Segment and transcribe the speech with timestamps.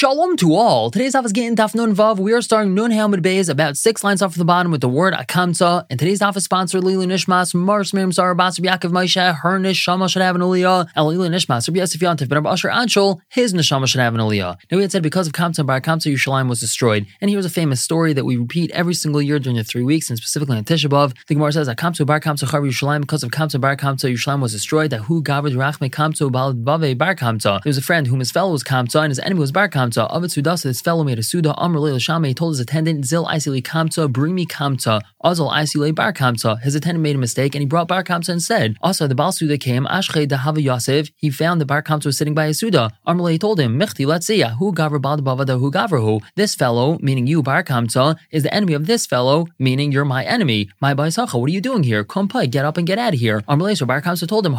[0.00, 0.90] Shalom to all.
[0.90, 2.18] Today's is Gittin daf nun vav.
[2.18, 4.88] We are starting nun helmet bays about six lines off from the bottom with the
[4.88, 5.84] word akamta.
[5.90, 10.08] And today's daf is sponsored Lili Nishmas, Mars Miriam Sarah Basar Yaakov Moshe, her neshama
[10.08, 10.88] should have an aliyah.
[10.96, 14.56] El Lili Nishmas, Rabbi Yosef Yantif, Ben Asher Anshul, his neshama should have an aliyah.
[14.70, 17.06] Now we had said because of Kamta Bar Kamta, Yerushalayim was destroyed.
[17.20, 20.08] And here's a famous story that we repeat every single year during the three weeks,
[20.08, 21.14] and specifically on Tisha B'av.
[21.26, 24.52] The Gemara says Akamta Bar Kamta Char Yerushalayim because of Kamta Bar Kamta, Yerushalayim was
[24.52, 24.88] destroyed.
[24.92, 27.62] That who gaved Rachme Kamta Bal Bave Bar Kamta.
[27.62, 29.89] There was a friend whom his fellow was Kamta and his enemy was Bar Kamta.
[29.98, 33.26] Of it Sudasa, this fellow made a Suda, Amr Leil he told his attendant, Zil
[33.26, 36.60] Isili Kamta, bring me Kamta, Azal Isile Bar Kamta.
[36.60, 38.76] His attendant made a mistake and he brought Bar Kamta instead.
[38.80, 42.34] Also, the Bal Suda came, Ashche Dahava Yosef, he found the Bar Kamta was sitting
[42.34, 42.90] by a Suda.
[43.06, 46.20] Amr Leil told him, Michti, let's see, who gavra Bavada, who gavra who?
[46.36, 50.24] This fellow, meaning you, Bar Kamta, is the enemy of this fellow, meaning you're my
[50.24, 50.68] enemy.
[50.80, 52.04] My Baisacha, what are you doing here?
[52.04, 53.42] Come, get up and get out of here.
[53.48, 54.56] Amr so Bar Kamta told him,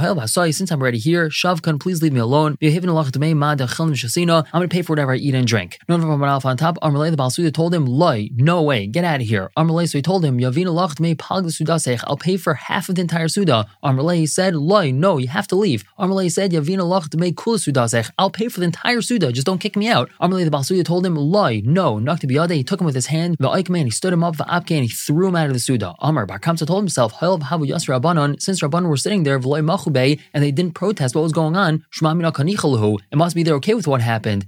[0.52, 2.58] since I'm already here, Shavkan, please leave me alone.
[2.62, 5.80] I'm going to pay for whatever I eat and drink.
[5.90, 6.78] On top.
[6.82, 9.52] Amalei the Balsuda told him, Loi, no way, get out of here.
[9.58, 12.96] Amalei, so he told him, Yavina lacht me pag the I'll pay for half of
[12.96, 13.68] the entire Suda.
[13.84, 15.84] Amalei, he said, Loi, no, you have to leave.
[16.00, 18.10] Amalei said, Yavina lacht me kul Sudasech.
[18.18, 20.10] I'll pay for the entire Suda, just don't kick me out.
[20.22, 23.36] Amalei the Balsuda told him, Loi, no, Nakta Biyade, he took him with his hand,
[23.40, 25.60] the Aikman, he stood him up, the Apke, and he threw him out of the
[25.60, 25.94] Suda.
[26.00, 31.22] Amar Bar Kamsa told himself, since Rabbanon were sitting there, and they didn't protest what
[31.22, 34.46] was going on, it must be they're okay with what happened.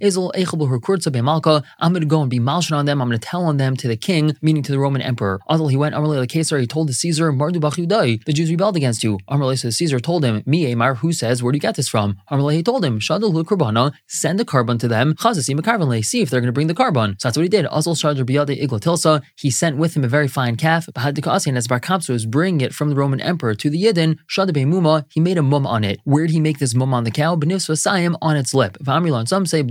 [0.64, 3.02] Izel Echel Kurtza Bemalka, I'm going to go and be malshan on them.
[3.02, 5.40] I'm going to tell on them to the king, meaning to the Roman emperor.
[5.50, 9.04] Until he went, Amalei Caesar, he told the Caesar, Mardu Bachudai, the Jews rebelled against
[9.04, 9.20] you.
[9.30, 11.88] Amalei so the Caesar told him, Mi Amar, who says, where do you get this
[11.88, 12.18] from?
[12.32, 16.30] Amalei he told him, Shadal Kurbana, send a carbon to them, Chazasi Makarvanle, see if
[16.30, 17.16] they're going to bring the carbon.
[17.20, 17.66] So that's what he did.
[17.66, 21.80] Azal Shadar Biyade Iglatilsa, he sent with him a very fine calf, Bahadikasian, as Bar
[21.80, 25.38] Kapsa was bringing it from the Roman emperor to the Yidden, Shadabe Muma, he made
[25.38, 26.00] a mum on it.
[26.04, 27.36] Where did he make this mum on the cow?
[27.36, 28.78] Benif Vasayim on its lip.
[28.82, 29.64] Vamrilan, some say,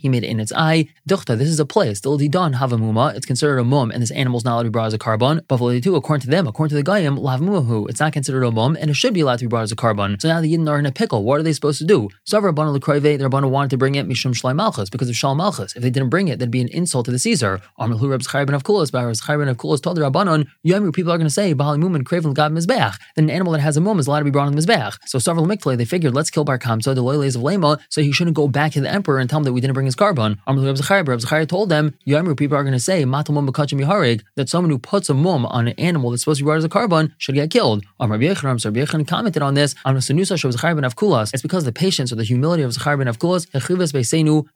[0.00, 0.88] he made it in its eye.
[1.08, 1.98] Duchta, this is a place.
[1.98, 4.86] Still Didan Havamuma, it's considered a mum, and this animal's not allowed to be brought
[4.86, 5.42] as a carbon.
[5.48, 8.76] But too, according to them, according to the Gayim, Lavmuhu, it's not considered a mum,
[8.80, 10.18] and it should be allowed to be brought as a carbon.
[10.20, 11.24] So now the Yidden are in a pickle.
[11.24, 12.08] What are they supposed to do?
[12.24, 15.34] So Rabbana Lekroive, the Rabbana wanted to bring it Mishum Shlai Malchus, because of Shal
[15.34, 15.74] Malchus.
[15.76, 17.60] If they didn't bring it, that'd be an insult to the Caesar.
[17.78, 21.18] Amrhu Reb Chaybin of Kulos, but Chaybin of Kulos told the Rabbanon, Yomu, people are
[21.18, 22.96] going to say, Bahali Mum and Kraven God Mizbeach.
[23.16, 24.98] Then an animal that has a mum is allowed to be brought on the Mizbeach.
[25.06, 28.12] So several Mikle, they figured, let's kill Bar Kamsa, the Loyles of Lema, so he
[28.12, 30.40] shouldn't go back to the emperor and tell him that we didn't bring his carbon.
[30.46, 35.46] Reb told them, Yomu, people are going to say, that someone who puts a mum
[35.46, 37.84] on an animal that's supposed to be brought as a carbon should get killed.
[38.00, 43.06] Rabbi Yechon commented on this It's because the patience or the humility of Zachar ben
[43.06, 43.46] Avkulas,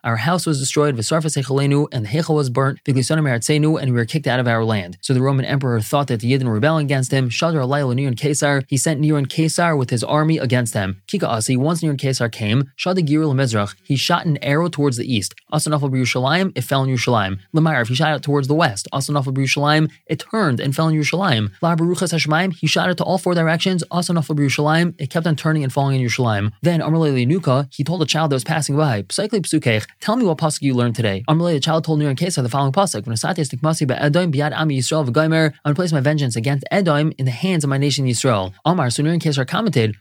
[0.04, 4.48] our house was destroyed, and the Hechel was burnt, and we were kicked out of
[4.48, 4.98] our land.
[5.00, 7.28] So the Roman emperor thought that the Yidden rebelling against him.
[7.30, 11.02] Shadar Alayla Kesar, he sent Niran Kesar with his army against them.
[11.06, 15.21] Kika Asi, once Niran Kesar came, Mizrach, he shot an arrow towards the east.
[15.52, 17.38] Asanafal Yerushalayim, it fell in Yerushalayim.
[17.82, 18.88] if he shot it towards the west.
[18.92, 21.50] Asanafal Yerushalayim, it turned and fell in Yerushalayim.
[21.62, 23.84] La Baruchas Hashemaim, he shot it to all four directions.
[23.90, 26.52] Asanafal Yerushalayim, it kept on turning and falling in Yerushalayim.
[26.62, 30.24] Then Amalei Nuka, he told a child that was passing by, Psyche Psukech, tell me
[30.24, 31.24] what pasuk you learned today.
[31.28, 34.78] Amalei, the child told Niran Kesar the following pasuk: When Asatis Tikmasi Be'edoim Biad Ami
[34.78, 37.78] Yisrael V'Gaimer, I'm going to place my vengeance against Edom in the hands of my
[37.78, 38.52] nation Yisrael.
[38.64, 39.96] Amar, so Niran Kesar commented,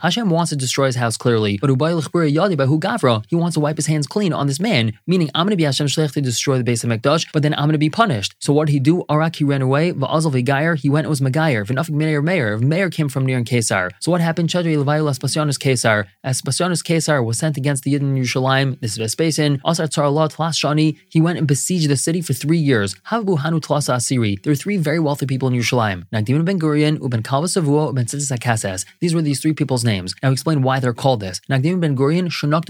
[0.00, 3.76] Hashem wants to destroy his house clearly, but ba hu Gavra, he wants to wipe
[3.76, 6.58] his hands clean on this man, meaning I'm going to be Hashem Shlech to destroy
[6.58, 8.34] the base of Mikdash, but then I'm going to be punished.
[8.38, 9.04] So what did he do?
[9.08, 9.92] Arak, he ran away.
[9.92, 11.66] Va'azal v'gayer, he went and was Megayer.
[11.66, 12.58] V'nafik Meir Meir.
[12.58, 13.90] Meir came from near in Kesar.
[14.00, 14.48] So what happened?
[14.48, 16.06] Chadri Levayu Aspasionis Kesar.
[16.24, 18.80] Aspasionis Kesar was sent against the Yidden Yerushalayim.
[18.80, 19.60] This is Vespasian.
[19.64, 20.98] Asar Tzarallah Tlas Shani.
[21.08, 22.94] He went and besieged the city for three years.
[23.10, 24.42] Havu Hanu Tlasa Asiri.
[24.42, 26.04] There were three very wealthy people in Yerushalayim.
[26.12, 28.84] Nagdim ben Gurion, Uben Kalba Savua, Uben Akases.
[29.00, 30.14] These were these three people's names.
[30.22, 31.40] Now explain why they're called this.
[31.50, 32.64] Nagdim ben Gurion, Shanok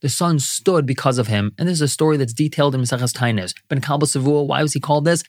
[0.00, 1.52] The sun stood because of him.
[1.58, 3.54] And this is a story that's detailed in Mesachas Tainis.
[3.68, 5.22] Ben Kalba Savua, why was he called this?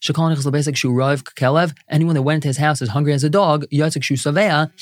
[1.89, 3.81] Anyone that went into his house as hungry as a dog, he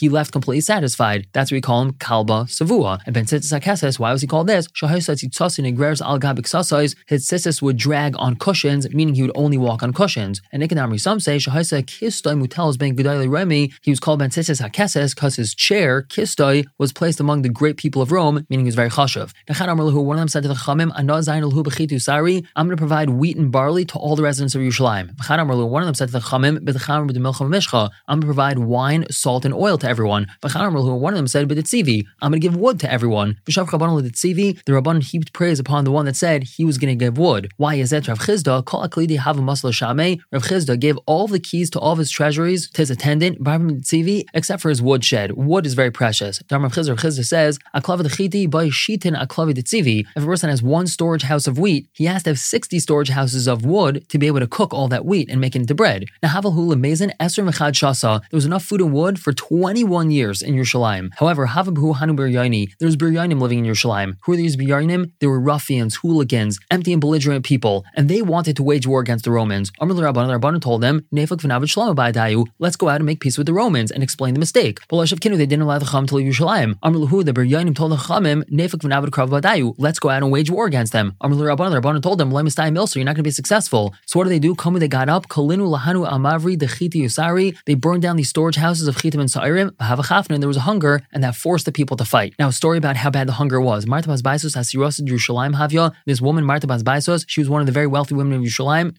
[0.09, 1.27] left completely satisfied.
[1.33, 2.99] That's why we call him Kalba Savua.
[3.05, 4.67] And Ben Tzitzis Akases, why was he called this?
[7.07, 10.41] His sisters would drag on cushions, meaning he would only walk on cushions.
[10.51, 11.35] And Nikanamri, some say.
[11.35, 11.45] He
[13.91, 18.11] was called Ben Hakeses because his chair, Kistoi, was placed among the great people of
[18.11, 19.33] Rome, meaning he was very chashav.
[19.57, 20.91] One of them said to the Chamim,
[22.01, 22.45] sari.
[22.55, 25.69] I'm going to provide wheat and barley to all the residents of Yerushalayim.
[25.69, 29.77] One of them said to the Chamim, I'm going to provide wine, salt, and oil
[29.77, 30.27] to everyone.
[30.41, 33.37] One of them said, I'm going to give wood to everyone.
[33.45, 37.51] The Rabban heaped praise upon the one that said he was going to give wood.
[37.57, 38.07] Why is that?
[38.07, 38.63] Rav Chisda,
[40.31, 43.37] Rav Chisda gave all the keys to all of his treasuries to his attendant,
[44.33, 45.31] except for his wood shed.
[45.33, 46.41] Wood is very precious.
[46.51, 47.59] Rav Chisda, says,
[49.49, 53.09] if a person has one storage house of wheat, he has to have 60 storage
[53.09, 55.75] houses of wood to be able to cook all that wheat and make it into
[55.75, 56.05] bread.
[56.21, 60.11] Now, Havel Hula Mazin, Esr Mechad Shasa, there was enough food and wood for 21
[60.11, 61.09] years in Yerushalayim.
[61.17, 64.17] However, Havabhu Hanu Biryaini, there was Biryanim living in Yerushalayim.
[64.23, 65.11] Who are these Biryanim?
[65.19, 69.25] They were ruffians, hooligans, empty and belligerent people, and they wanted to wage war against
[69.25, 69.71] the Romans.
[69.79, 74.03] Amr Rabban, Rabban told them, let's go out and make peace with the Romans and
[74.03, 74.79] explain the mistake.
[74.89, 76.77] But they didn't allow the Chum to leave Yerushalayim.
[76.83, 77.97] Amr the Biryanim told the
[79.77, 81.15] Let's go out and wage war against them.
[81.21, 83.93] Amr Rabban, Rabban told them, Lemistai Milso, you're not going to be successful.
[84.05, 84.55] So what do they do?
[84.55, 88.57] Come they got up, Kalinu Lahanu Amavri, the Chiti Usari, they burned down the storage
[88.57, 91.71] houses of Chitim and Sa'irim, Havachafna, and there was a hunger, and that forced the
[91.71, 92.33] people to fight.
[92.37, 93.87] Now, a story about how bad the hunger was.
[93.87, 97.87] Marta Basbaisos Hasirosa Yerushalayim Havya, this woman, Marta Basbaisos, she was one of the very
[97.87, 98.93] wealthy women of Yerushalayim,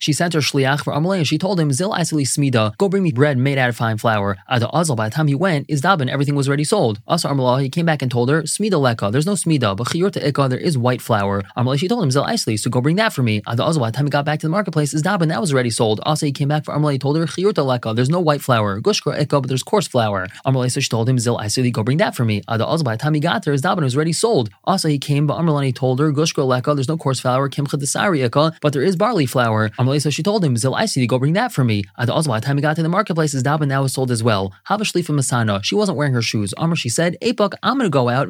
[0.00, 3.02] she sent her shliach for Amalei, and she told him, Zil Isali Smida, go bring
[3.02, 4.36] me bread made out of fine flour.
[4.50, 7.00] Ada Azal, by the time he went, is Dabin, everything was already sold.
[7.06, 10.24] Asa Amalai, he came back and told her, Smida Leka, there's no Smida, but Chiyurta
[10.24, 11.42] Ika, there is white flour.
[11.56, 13.40] Um, Amalei, she told him, Zil Isali, so go bring that for me.
[13.40, 16.00] By the time he got back to the marketplace, is Dabin, that was already sold.
[16.04, 18.80] Asa, he came back for Amalei, told her, Chiyurta Leka, there's no white flour.
[18.80, 20.26] Gushkra Ika, but there's coarse flour.
[20.46, 22.42] Amalei, so she told him, Zil Isali, go bring that for me.
[22.42, 24.50] Azal, by the time he got there, his Dabin was already sold.
[24.64, 28.24] Also, he came, but Amalei told her, Gushkra Leka, there's no coarse flour, Kimcha Desari
[28.24, 29.70] Ika, but there is barley flour.
[29.70, 31.84] Amalei, so she told him, Zil Isali, go bring that for me.
[31.98, 34.22] Azal, by the time he got to the marketplace, his Dabin now was sold as
[34.22, 34.52] well.
[34.64, 36.52] Hava Shlifa Masana, she wasn't wearing her shoes.
[36.58, 38.28] Amr, she said, Epok, I'm to go out,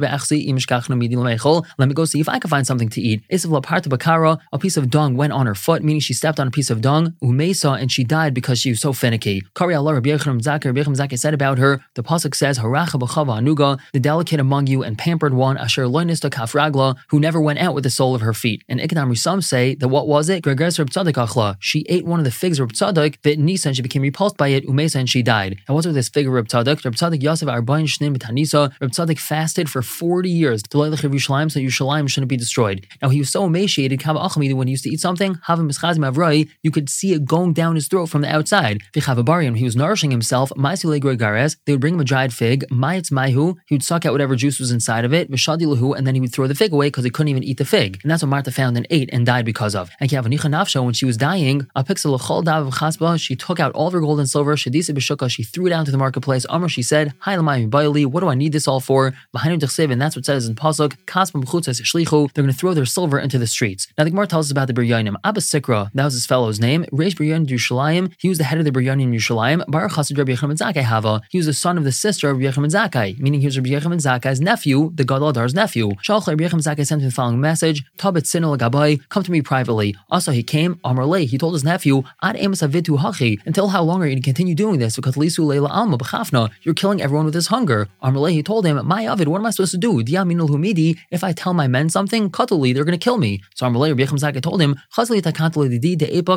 [1.78, 3.22] let me go see if I can find something to eat.
[3.30, 6.80] A piece of dung went on her foot, meaning she stepped on a piece of
[6.80, 9.42] dung, Umesa, and she died because she was so finicky.
[9.54, 14.66] Kari Rabbi Yechim Zakir, Rabbi said about her, the Pasuk says, Anuga, the delicate among
[14.66, 18.20] you and pampered one, Asher Loinista Kafragla, who never went out with the sole of
[18.20, 18.62] her feet.
[18.68, 20.44] And Iknam some say that what was it?
[21.60, 24.36] She ate one of the figs of Reb Tzadok, that Nisa, and she became repulsed
[24.36, 25.58] by it, Umesa, and she died.
[25.66, 26.84] And what's with this fig of Reb Tzadok?
[26.84, 32.36] Reb Yosef Arbain Shnim B'Tanisa, Reb fasted for 40 years Yerushalayim, so Yerushalayim shouldn't be
[32.36, 32.86] destroyed.
[33.02, 37.24] Now he was so emaciated, when he used to eat something, you could see it
[37.24, 38.82] going down his throat from the outside.
[38.92, 44.06] Vichavabarian, he was nourishing himself, they would bring him a dried fig, he would suck
[44.06, 46.88] out whatever juice was inside of it, and then he would throw the fig away
[46.88, 48.00] because he couldn't even eat the fig.
[48.02, 49.90] And that's what Martha found and ate and died because of.
[50.00, 54.56] And when she was dying, Dav she took out all of her gold and silver,
[54.56, 56.44] she threw it down to the marketplace.
[56.46, 59.12] Amr, she said, Hi what do I need this all for?
[59.34, 60.96] And that's what says in Pasuk,
[62.34, 63.88] They're going to throw their silver into the streets.
[63.96, 65.16] Now the Gemara tells us about the Biryanim.
[65.24, 66.84] Abba Sikra, that was his fellow's name.
[66.92, 69.64] Reish Biryan Yushalayim, he was the head of the Biryanim Yushalayim.
[69.68, 72.66] Baruch Hasid Rabbi Yechim Zakai Hava, he was the son of the sister of Yechim
[72.66, 75.90] Zakai, meaning he was Rabbi Yechim Zakai's nephew, the Gadol Adar's nephew.
[76.02, 79.42] Shalch Rabbi Yechim Zakai sent him the following message: Tabit Sinul Gabai, come to me
[79.42, 79.94] privately.
[80.10, 83.82] Also he came, Amar Le, he told his nephew, Ad Amos Avitu Hachi, until how
[83.82, 84.96] long are you going to continue doing this?
[84.96, 87.88] Because Lisu Leila Alma B'chafna, you're killing everyone with this hunger.
[88.02, 90.02] Amar Le, he told him, My Avid, what am I supposed to do?
[90.48, 93.42] Humidi, if I tell my men something, Katuli, they're going to kill me.
[93.54, 94.76] So Amar Le, Rabbi Yechim told him,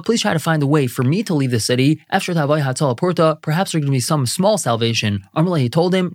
[0.04, 2.02] Please try to find a way for me to leave the city.
[2.10, 5.24] After Tavai Hatzal perhaps there's going to be some small salvation.
[5.36, 6.12] Amar Le, he told him,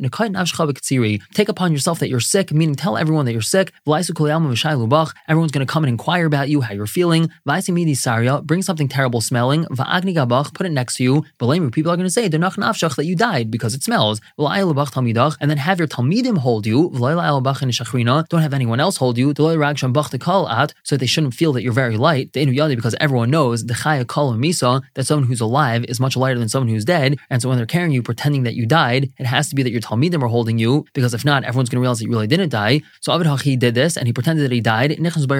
[1.34, 3.72] Take upon yourself that you're sick, meaning tell everyone that you're sick.
[3.86, 7.30] Everyone's going to come and inquire about you, how you're feeling.
[7.44, 9.66] Bring something terrible smelling.
[9.66, 11.24] Put it next to you.
[11.38, 14.20] People are going to say that you died because it smells.
[14.38, 16.90] And then have your Talmidim hold you.
[17.84, 19.32] Don't have anyone else hold you.
[19.34, 22.32] So they shouldn't feel that you're very light.
[22.32, 26.48] Because everyone knows the Chaya Kol Misa that someone who's alive is much lighter than
[26.48, 27.18] someone who's dead.
[27.30, 29.70] And so when they're carrying you pretending that you died, it has to be that
[29.70, 30.84] your Talmidim are holding you.
[30.92, 32.82] Because if not, everyone's going to realize that you really didn't die.
[33.00, 34.98] So Avid Hachi did this and he pretended that he died.
[34.98, 35.36] Rabbi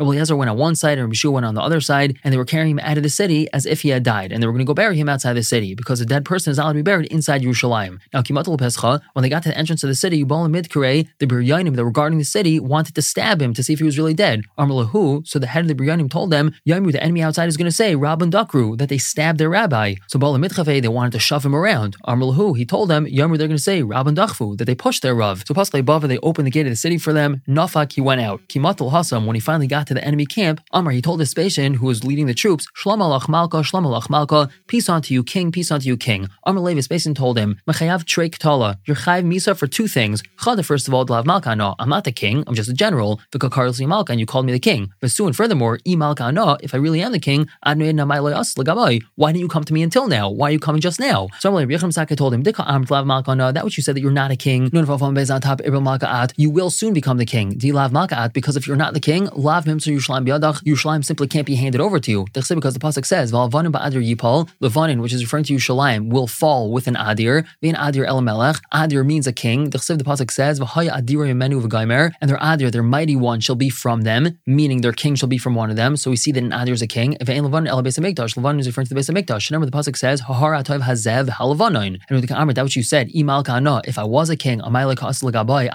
[0.00, 2.38] Eliezer went on one side and Rabbi Shua went on the other side, and they
[2.38, 4.52] were carrying him out of the city as if he had died, and they were
[4.52, 6.76] going to go bury him outside the city because a dead person is allowed to
[6.76, 7.98] be buried inside Yerushalayim.
[8.12, 11.26] Now, Kimatul Pescha, when they got to the entrance of the city, Yubalim Midkare, the
[11.26, 13.98] Biryanim that were guarding the city wanted to stab him to see if he was
[13.98, 14.44] really dead.
[14.58, 17.66] Amrlahu, so the head of the Biryanim told them, Yamu, the enemy outside is going
[17.66, 19.94] to say, Rabban Dakru, that they stabbed their rabbi.
[20.06, 21.96] So Balam Mitchafe, they wanted to shove him around.
[22.06, 25.14] Amrlahu, he told them, Yamu, they're going to say, Rabban Dachfu, that they pushed their
[25.14, 25.44] Rav.
[25.46, 27.42] So Pasle Bava, they opened the gate of the city for them.
[27.48, 28.40] Nafak, he went out.
[28.48, 31.76] Kimatul Hassam, when he finally got to the enemy camp, Amr, he told his patient
[31.76, 35.50] who was leading the troops, Shalom alach Malka, Shalom alach Malka, peace unto you, king,
[35.50, 36.28] peace unto you, king.
[36.44, 40.22] Amr Levis patient told him, Mechayav Treik Tala, you're misa for two things.
[40.36, 43.20] Chada, first of all, Dlav Malka no, I'm not the king, I'm just a general.
[43.32, 44.92] Vikakarli Malka, and you called me the king.
[45.00, 49.48] But soon, furthermore, I Malka no, if I really am the king, why didn't you
[49.48, 50.30] come to me until now?
[50.30, 51.28] Why are you coming just now?
[51.38, 54.36] So Levi Saka told him, Malka no, that which you said that you're not a
[54.36, 54.70] king.
[54.72, 57.58] You will soon become the king.
[57.58, 62.26] Because if you're not the king, Lav Yushlam simply can't be handed over to you.
[62.32, 67.46] Because the Pasuk says, Yipal, which is referring to Yushalayim, will fall with an Adir,
[67.62, 68.22] Adir El.
[68.22, 69.70] Adir means a king.
[69.70, 73.54] The Pasuk pasuk says, "V'haya adiru yemenu v'gaimer," and their adir, their mighty one, shall
[73.54, 75.96] be from them, meaning their king shall be from one of them.
[75.96, 77.16] So we see that an adir is a king.
[77.20, 79.50] If levan is referring to the beis hamikdash.
[79.50, 82.82] Remember, the pasuk says, "Hahar atov hazev halavanoin." And with the Amr, that what you
[82.82, 85.68] said, "Imal kana." If I was a king, lagabai.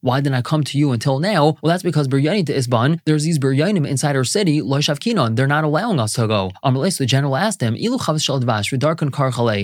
[0.00, 1.56] Why didn't I come to you until now?
[1.62, 3.00] Well, that's because biryani to isban.
[3.04, 4.60] There's these biryanim inside our city.
[4.62, 5.36] Lo kinon.
[5.36, 6.50] They're not allowing us to go.
[6.64, 7.98] Amalei, so the general asked him, "Ilu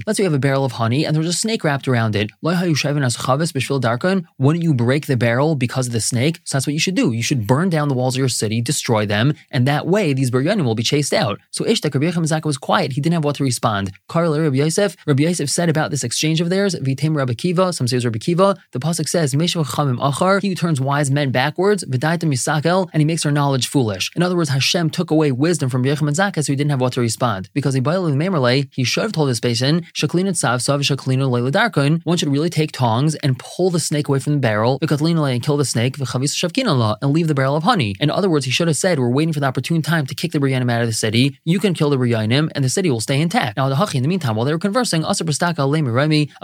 [0.07, 2.31] Let's say you have a barrel of honey and there's a snake wrapped around it.
[2.43, 4.25] Lo hayu shevin as chavis darkon.
[4.39, 6.41] Wouldn't you break the barrel because of the snake?
[6.45, 7.13] So that's what you should do.
[7.13, 10.31] You should burn down the walls of your city, destroy them, and that way these
[10.31, 11.41] biryanim will be chased out.
[11.51, 12.93] So Ishtak Rabbi Yechim was quiet.
[12.93, 13.93] He didn't have what to respond.
[14.09, 17.87] Karl Rabbi Yosef, Rabbi Yosef said about this exchange of theirs, Vitem Rabbi Kiva, some
[17.87, 22.89] say Rabbi Kiva, the Pasuk says, Achar, he who turns wise men backwards, Vidaitim Yisakel,
[22.93, 24.11] and he makes their knowledge foolish.
[24.15, 26.81] In other words, Hashem took away wisdom from Yechim and Zakah, so he didn't have
[26.81, 27.51] what to respond.
[27.55, 31.21] Because he the Memerle, he should have told his patient, Shaklin Sav Sav Shaklin
[31.51, 35.43] Darkon, one should really take tongs and pull the snake away from the barrel, and
[35.43, 37.95] kill the snake, and leave the barrel of honey.
[38.01, 40.33] In other words, he should have said, We're waiting for the opportune time to kick
[40.33, 41.39] the Biryanim out of the city.
[41.45, 43.57] You can kill the Biryanim, and the city will stay intact.
[43.57, 45.15] Now, the Hachi, in the meantime, while they were conversing, a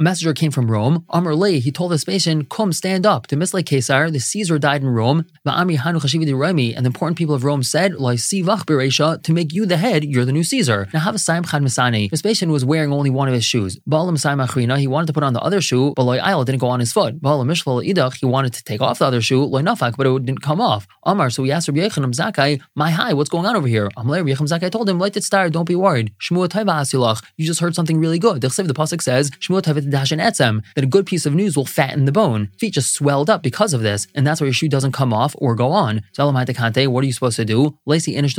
[0.00, 1.04] messenger came from Rome.
[1.10, 3.26] Amr Le, he told the patient, Come, stand up.
[3.28, 5.26] To Misle Caesar, the Caesar died in Rome.
[5.44, 10.44] And the important people of Rome said, To make you the head, you're the new
[10.44, 10.88] Caesar.
[10.92, 12.10] Now, have a Saim Chad Misani.
[12.10, 13.78] Vespasian was wearing only one of his shoes.
[13.88, 14.36] Baalam Saim
[14.78, 16.92] he wanted to put on the other shoe, but Loy Isle didn't go on his
[16.92, 17.15] foot.
[17.22, 20.86] He wanted to take off the other shoe, Loy Nafak, but it didn't come off.
[21.04, 23.88] Amar, so he asked Rabbi Yechanim Zakai, My hi, what's going on over here?
[23.96, 26.12] Amalei Rabbi Yechanim Zakai told him, Let it start, don't be worried.
[26.20, 28.40] Taiva Asilach, you just heard something really good.
[28.40, 32.12] The Pasuk says, Shmuah Taiva Etzem, that a good piece of news will fatten the
[32.12, 32.50] bone.
[32.58, 35.34] Feet just swelled up because of this, and that's why your shoe doesn't come off
[35.38, 36.02] or go on.
[36.12, 37.78] So Kante, what are you supposed to do?
[37.86, 38.36] Lacy Inish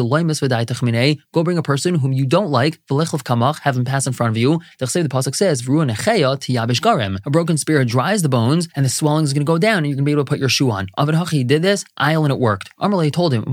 [1.33, 4.37] Go bring a person whom you don't like, kamach, have him pass in front of
[4.37, 4.59] you.
[4.79, 5.61] The Pasuk says,
[7.25, 9.87] A broken spirit dries the bones, and the swelling is going to go down, and
[9.87, 10.87] you're going to be able to put your shoe on.
[10.97, 12.69] Avid Hachi did this, Ayel, and it worked.
[12.79, 13.43] Amalei told him,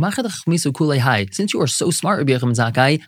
[1.33, 3.03] Since you are so smart, Rabbi Yechim Zakai,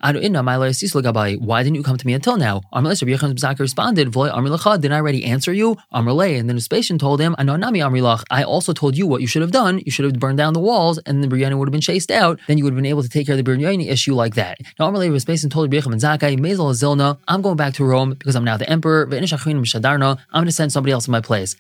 [1.41, 2.63] why didn't you come to me until now?
[2.73, 5.77] Amalei Rabbi Yechim Zakai responded, Didn't I already answer you?
[5.93, 9.21] Amalei, and then Vespasian told him, I know Nami Amilak, I also told you what
[9.21, 9.81] you should have done.
[9.85, 12.41] You should have burned down the walls, and the Biryani would have been chased out.
[12.47, 14.59] Then you would have been able to take care of the Biryani issue like that.
[14.79, 18.57] Now, Amalei Vespasian told Rabbi Yechim Zakai, I'm going back to Rome because I'm now
[18.57, 19.03] the emperor.
[19.05, 19.25] I'm going
[20.47, 21.57] to send somebody else in my place.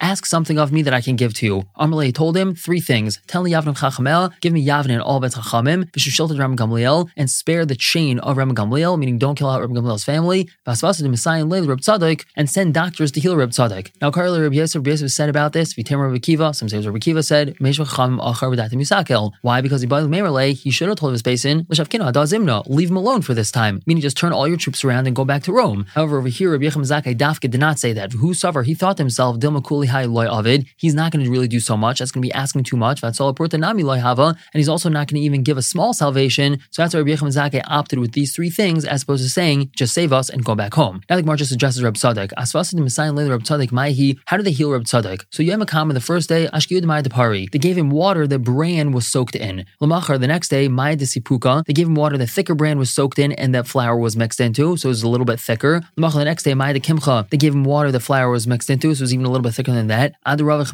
[0.00, 1.64] Ask something of me that I can give to you.
[1.78, 3.20] Amalei told him three things.
[3.26, 7.30] Tell me Yavnim Chachamel, give me Yavin and all Bet Chachamim, Vishushelted Ram Gamliel, and
[7.30, 11.42] spare the chain of Ram Gamliel, meaning don't kill out Ram Gamliel's family, Vasvasa Messiah
[11.42, 13.90] and Leil Reb Tzadok, and send doctors to heal Reb Tzadok.
[14.00, 16.94] Now, Karli Reb Yosef, Reb Yosef said about this, Vitem Reb Akiva, some say Reb
[16.94, 19.32] Akiva said, Mesh Achar V'datim Yisakel.
[19.42, 19.60] Why?
[19.60, 23.34] Because he bought he should have told his basin, L'shavkina Zimna, leave him alone for
[23.34, 25.86] this time, meaning just turn all your troops around and go back to Rome.
[25.94, 28.12] However, over here, Reb Yechim Zakai Dafka did not say that.
[28.12, 28.65] Who suffer?
[28.66, 31.60] He thought to himself, Dilma Kuli Hai Loy Avid, he's not going to really do
[31.60, 31.98] so much.
[31.98, 33.00] That's going to be asking too much.
[33.00, 35.94] That's all Nami Loy Hava, and he's also not going to even give a small
[35.94, 36.58] salvation.
[36.70, 39.70] So that's why Rabbi Yechim Zakeh opted with these three things as opposed to saying,
[39.76, 41.00] just save us and go back home.
[41.08, 42.32] Now, like Gemara just Reb Tzadok.
[42.34, 44.18] Asvasid Messiah later Reb Tzadok Maihi.
[44.26, 45.24] How did they heal Reb Tzadok?
[45.30, 47.50] So Yom the first day, Ashkiyud Mai Depari.
[47.50, 49.64] They gave him water that bran was soaked in.
[49.80, 51.64] Lamachar the next day, Mai Desipuka.
[51.66, 54.40] They gave him water that thicker bran was soaked in and that flour was mixed
[54.40, 55.82] into, so it was a little bit thicker.
[55.98, 57.28] Lamachar the next day, Mai Kimcha.
[57.30, 59.72] They gave him water that flour was mixed it was even a little bit thicker
[59.72, 60.14] than that.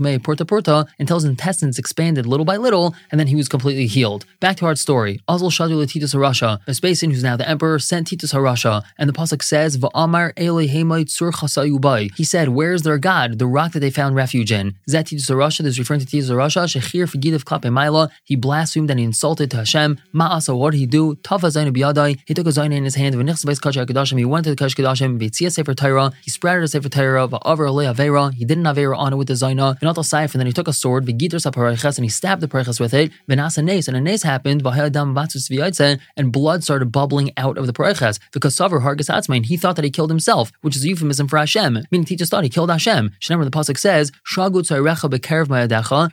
[0.01, 3.87] Mei Porta Porta until his intestines expanded little by little, and then he was completely
[3.87, 4.25] healed.
[4.41, 5.21] Back to our story.
[5.29, 6.59] Azul Shadu Titus Harasha.
[6.67, 10.33] Vespasian, who's now the emperor, sent Titus Harasha, and the pasuk says, "Va'amar
[12.17, 15.29] He said, "Where is their God, the rock that they found refuge in?" Zet Titus
[15.29, 16.65] Harasha is referring to Titus Harasha.
[16.65, 18.09] Shechir Figidav Klape Maila.
[18.25, 19.99] He blasphemed and he insulted to Hashem.
[20.15, 21.17] Ma'asa, what did he do?
[21.25, 22.19] Zayin Biyadai.
[22.27, 23.15] He took a Zayin in his hand.
[23.15, 24.19] V'nichs Beis Kachak Kedashim.
[24.19, 25.19] He went to the Kash Kedashim.
[25.19, 26.13] V'tzia Sefer Torah.
[26.23, 27.29] He spread a Sefer Torah.
[27.29, 29.79] Va'aver He didn't Avera on it with the Zayna.
[29.81, 30.33] V'natal Saif.
[30.33, 31.07] And then he took a sword.
[31.07, 31.99] V'gitr Saparayches.
[31.99, 33.11] And he stabbed the Parayches with it.
[33.29, 33.59] Nes.
[33.59, 34.63] And a Nes happened.
[36.17, 38.19] And blood started bubbling out of the Parayches.
[38.33, 39.47] Because Savar Hargas Atzmain.
[39.47, 41.79] He thought that he killed himself, which is a euphemism for Hashem.
[41.91, 43.13] Meaning he just thought he killed Hashem.
[43.29, 44.69] Remember the pasuk says, "Shagut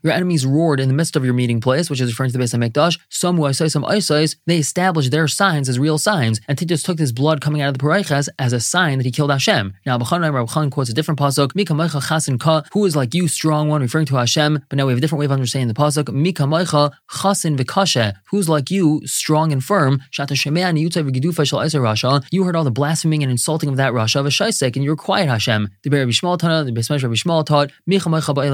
[0.03, 2.39] Your enemies roared in the midst of your meeting place, which is referring to the
[2.39, 2.99] base of Mikdash.
[3.09, 7.11] Some who some Isais, they established their signs as real signs, and Titus took this
[7.11, 9.73] blood coming out of the Paraychas as a sign that he killed Hashem.
[9.85, 13.27] Now, B'chan Rabban quotes a different pasuk, Mika Maicha Chasin Ka, who is like you,
[13.27, 14.65] strong one, referring to Hashem.
[14.69, 18.13] But now we have a different way of understanding the pasuk, Mika Maicha Chasin Vikashe,
[18.29, 20.01] who's like you, strong and firm.
[20.12, 22.25] Shata Shemea Niyutzai V'Gedufa Shal Rasha.
[22.31, 25.29] You heard all the blaspheming and insulting of that Rasha V'Shaisek, and you were quiet,
[25.29, 25.69] Hashem.
[25.84, 27.72] The Rabbi Tana, the Besmesh Rabbi Shmuel taught,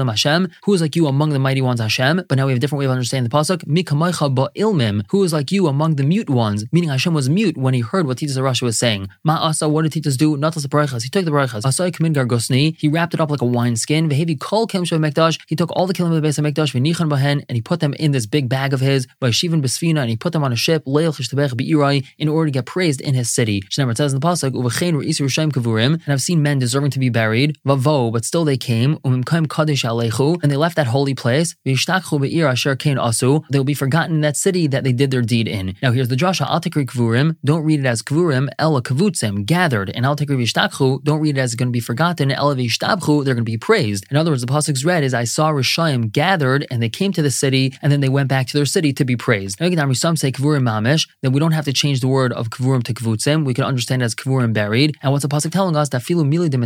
[0.08, 2.22] Hashem, who is like you among the mighty ones, Hashem.
[2.28, 5.22] But now we have a different way of understanding the pasuk, Mika Maicha Ba'ilmim, who
[5.24, 8.18] is like you among the mute ones, meaning Hashem was mute when he heard what
[8.18, 9.08] Titus Rasha was saying.
[9.26, 10.36] Ma'asa, what did Titus do?
[10.36, 10.60] Not the
[11.02, 11.62] He took the Barachas.
[11.62, 14.08] Asai Kamin Gargosni, he wrapped it up like a wineskin.
[14.08, 15.40] Vehevi kol kem Mikdash.
[15.46, 17.94] He took all the kilim of the base of Mikdash, bahen, and he put them
[17.94, 20.56] in this big bag of his, by Shivan Besfina, and he put them on a
[20.56, 21.16] ship, Leil
[22.18, 23.62] in order to get praised in his city.
[23.62, 26.98] Shnemer says in the pasuk, Uvechein Re'isu Rishaim Kavurim, and I've seen men deserving to
[26.98, 31.14] be buried, Vavo, but still they came, Umimkaim Kadesh Alechu, and they left that holy
[31.14, 34.92] place, V'yishtakchu Be'ir Asher Kain Asu, they will be forgotten in that city that they
[34.92, 35.74] did their deed in.
[35.82, 40.04] Now here's the drasha, Al Kavurim, don't read it as Kavurim, Ella Kavutzim, gathered, and
[40.04, 43.42] Al Tikri V'yishtakchu, don't read it as going to be forgotten, Ella They're going to
[43.42, 44.06] be praised.
[44.10, 47.22] In other words, the pasuk's read is I saw Rishaim gathered, and they came to
[47.22, 49.60] the city, and then they went back to their city to be praised.
[49.60, 52.82] Now, some say Kavurim Mamish, then we don't have to change the word of Kavurim
[52.84, 54.96] to Kavutzim, we can understand as Kavurim buried.
[55.02, 55.88] And what's the pasuk telling us?
[55.90, 56.56] That Filu Mili de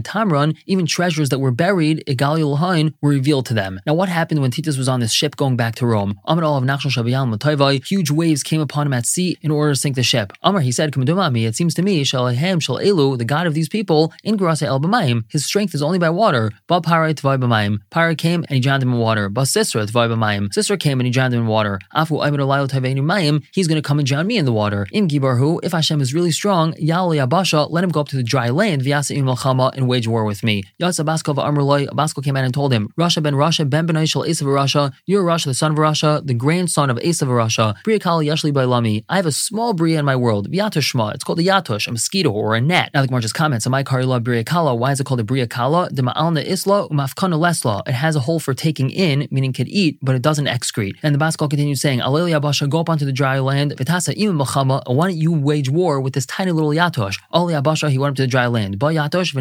[0.66, 3.80] even treasures that were buried, Igali Lahain, were revealed to them.
[3.86, 6.18] Now, what happened when Titus was on this ship going back to Rome?
[6.24, 9.96] Amar of Nachshon Shabiyal huge waves came upon him at sea in order to sink
[9.96, 10.32] the ship.
[10.42, 14.12] Amar, he said, it seems to me, Shalahem Shal Elu, the God of these people,
[14.22, 16.52] in Grasa El B'mayim, his strength is only by water.
[16.66, 17.78] Ba Parai Tvai B'mayim.
[17.90, 19.28] Para came and he drowned him in water.
[19.28, 20.48] Ba Sisra Tvai B'mayim.
[20.48, 21.78] Sisra came and he drowned him in water.
[21.94, 24.86] Afu Olayo Tavenu Mayim, he's going to come and drown me in the water.
[24.92, 28.22] In Gibarhu, if Hashem is really strong, Yali Abasha, let him go up to the
[28.22, 30.62] dry land, in Malchama, and wage war with me.
[30.80, 34.24] Yatsa Baskal Amrulai, Baskal came out and told him, Rasha ben Rasha ben Benai Shal
[34.24, 37.82] Esav Rasha, you're Rasha, the son of Rasha, the grandson of Esav Rasha.
[37.84, 41.38] Bria Kali Yashli Bailami, I have a small Bria in my world, Vyatushma, it's called
[41.38, 42.90] a Yatush, a mosquito or a gnat.
[42.92, 45.46] Now the Gemara just comments, Amai Karila Bria Kala, why is it called a Bria
[45.46, 45.79] Kala?
[45.90, 49.98] The Ma'alna Isla, Umafkana Lesla, it has a hole for taking in, meaning could eat,
[50.02, 50.96] but it doesn't excrete.
[51.02, 54.38] And the Baskal continues saying, Aleli Abasha, go up onto the dry land, Vitasa Imam
[54.38, 57.18] Machama, why don't you wage war with this tiny little Yatosh?
[57.30, 58.78] Ali Abasha, he went up to the dry land.
[58.78, 59.34] Ba Yatosh,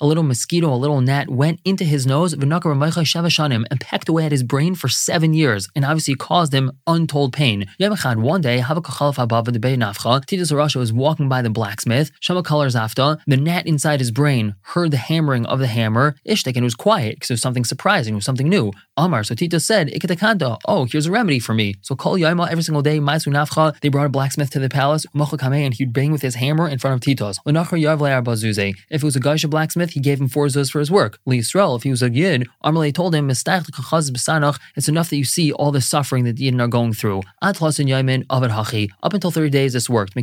[0.00, 4.26] a little mosquito, a little gnat went into his nose, Vinakar Shavashanim, and pecked away
[4.26, 7.66] at his brain for seven years, and obviously caused him untold pain.
[7.78, 14.00] One day, Titus Arasha was walking by the blacksmith, Shama colors after, the gnat inside
[14.00, 17.34] his brain heard the hammering of the hammer, Ishtek, and it was quiet because it
[17.34, 18.72] was something surprising, it was something new.
[18.96, 21.74] Amar, so Tito said, Ikitakanta, oh, here's a remedy for me.
[21.82, 25.06] So Kol Yaima, every single day, Maisu Nafcha, they brought a blacksmith to the palace,
[25.14, 27.38] and he'd bang with his hammer in front of Tito's.
[27.46, 31.18] If it was a Gaisha blacksmith, he gave him four zuz for his work.
[31.26, 35.52] Li Yisrael, if he was a Yid, Amalei told him, it's enough that you see
[35.52, 37.22] all the suffering that the Yidden are going through.
[37.42, 40.14] Up until 30 days, this worked.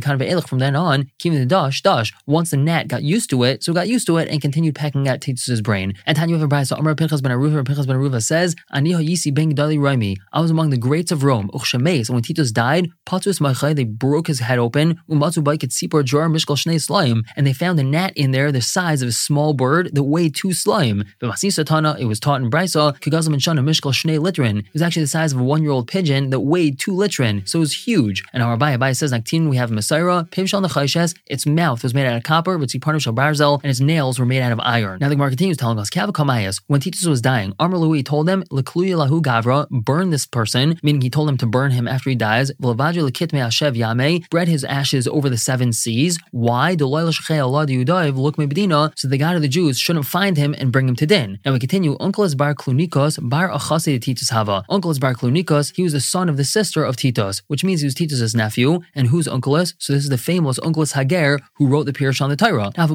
[0.48, 2.10] From then on, the.
[2.26, 5.05] Once the gnat got used to it, so got used to it and continued pecking
[5.06, 5.94] at Titus's brain.
[6.06, 9.78] And Tanya Vabrisa, Amar Pinchas ben Aruva, Pinchas ben Aruva says, Aniho Yisi ben Gedali
[9.78, 10.16] Raimi.
[10.32, 11.50] I was among the greats of Rome.
[11.54, 15.00] Uchshameis, and when Titus died, Patus Machai, they broke his head open.
[15.08, 18.60] Umatsu Baiket Sipor Jar Mishkal Shnei Slime, and they found a gnat in there the
[18.60, 21.04] size of a small bird that weighed two slime.
[21.20, 24.58] But Satana, it was taught in Brisa, Kagazam and Shana Mishkal Shnei Litrin.
[24.60, 27.48] It was actually the size of a one year old pigeon that weighed two litrin,
[27.48, 28.24] so it was huge.
[28.32, 32.06] And our Abai Abai says, Naktin, we have Messiah, Pimshal Nechayeshes, its mouth was made
[32.06, 34.95] out of copper, Vitziparno Shal Barzel, and its nails were made out of iron.
[35.00, 35.90] Now the Gemara continues telling us,
[36.66, 41.10] when Titus was dying, Amr told them, Lekluya Lahu Gavra, burn this person, meaning he
[41.10, 45.06] told them to burn him after he dies, Vlavadri Lekitme Ashev Yame, spread his ashes
[45.08, 46.18] over the seven seas.
[46.30, 46.70] Why?
[46.70, 46.86] So
[49.08, 51.38] the God of the Jews shouldn't find him and bring him to din.
[51.44, 54.64] Now we continue, Onkelos Bar Klunikos, Bar Achase Titus Hava.
[54.70, 57.86] Onkelos Bar Klunikos, he was the son of the sister of Titus, which means he
[57.86, 58.80] was Titus's nephew.
[58.94, 59.74] And whose uncle is?
[59.78, 62.70] So this is the famous Uncle Hager who wrote the Pirush on the Torah.
[62.76, 62.86] Now,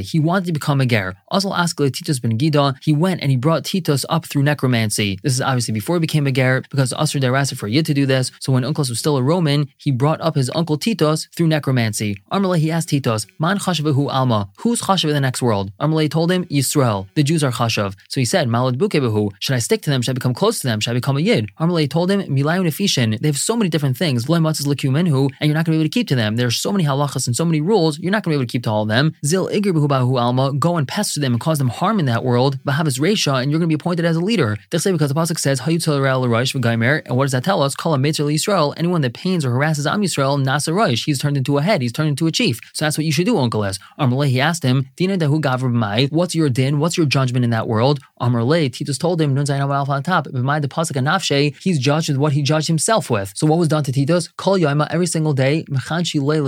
[0.00, 1.14] He wanted to become a ger.
[1.28, 5.18] Also asked Titus ben Gida, he went and he brought Titus up through necromancy.
[5.22, 8.06] This is obviously before he became a ger, because Asr Derasa for Yid to do
[8.06, 8.30] this.
[8.40, 12.16] So when Uncle was still a Roman, he brought up his uncle Titus through necromancy.
[12.30, 15.72] Amalei he asked Titus, Man chashavu alma, who's chashav in the next world?
[15.80, 17.94] Amalei told him, Yisrael, the Jews are chashav.
[18.08, 20.02] So he said, Malad bukebehu, should I stick to them?
[20.02, 20.80] Should I become close to them?
[20.80, 21.48] Should I become a yid?
[21.58, 25.48] Amalei told him, Milayun efishin, they have so many different things, Blenbots is Lakumenhu, and
[25.48, 26.36] you're not going to be able to keep to them.
[26.36, 28.52] There's so many halachas and so many rules, you're not going to be able to
[28.52, 29.14] keep to all of them.
[29.24, 29.74] Zil igir
[30.20, 32.58] alma, go and pester them and cause them harm in that world.
[32.64, 34.56] Bahavas resha, and you're going to be appointed as a leader.
[34.76, 37.74] Say because the pasuk says, and what does that tell us?
[37.74, 41.58] Call a Yisrael, anyone that pains or harasses Am Yisrael, Nasa Rosh, he's turned into
[41.58, 42.60] a head, he's turned into a chief.
[42.72, 43.78] So that's what you should do, Onkelos.
[43.98, 46.78] Amalei, he asked him, Dina dahu gavr what's your din?
[46.78, 48.00] What's your judgment in that world?
[48.20, 52.18] Amalei, Titus told him, Nun zayin on top, b'mai the pasuk anafshe, he's judged with
[52.18, 53.32] what he judged himself with.
[53.34, 54.28] So what was done to Titus?
[54.36, 56.46] Call yoima every single day, mechanshi le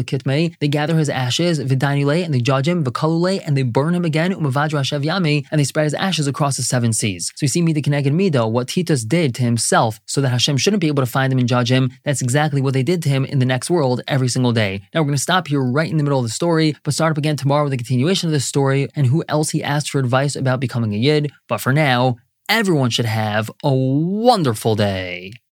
[0.61, 4.33] they gather his ashes, v'danile, and they judge him, v'kalule, and they burn him again,
[4.59, 7.33] umavadra hashev yami, and they spread his ashes across the seven seas.
[7.37, 10.57] So you see me the Keneged Mido, what Titus did to himself, so that Hashem
[10.57, 11.91] shouldn't be able to find him and judge him.
[12.05, 14.83] That's exactly what they did to him in the next world every single day.
[14.93, 17.13] Now we're going to stop here right in the middle of the story, but start
[17.13, 19.99] up again tomorrow with a continuation of this story and who else he asked for
[19.99, 21.31] advice about becoming a Yid.
[21.49, 22.17] But for now,
[22.49, 25.33] everyone should have a wonderful day.